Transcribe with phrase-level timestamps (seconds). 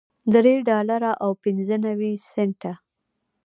[0.33, 2.73] درې ډالره او پنځه نوي سنټه